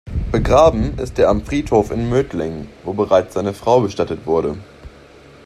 Begraben 0.31 0.97
ist 0.97 1.19
er 1.19 1.29
am 1.29 1.43
Friedhof 1.43 1.91
in 1.91 2.09
Mödling, 2.09 2.67
wo 2.83 2.93
bereits 2.93 3.35
seine 3.35 3.53
Frau 3.53 3.81
bestattet 3.81 4.25
wurde. 4.25 4.57